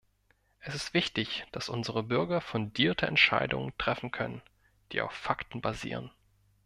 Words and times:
Es 0.61 0.73
ist 0.73 0.95
wichtig, 0.95 1.45
dass 1.51 1.69
unsere 1.69 2.01
Bürger 2.01 2.41
fundierte 2.41 3.05
Entscheidungen 3.05 3.71
treffen 3.77 4.09
können, 4.09 4.41
die 4.93 5.01
auf 5.01 5.11
Fakten 5.11 5.61
basieren. 5.61 6.09